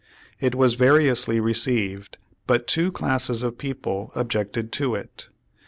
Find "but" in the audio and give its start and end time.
2.47-2.65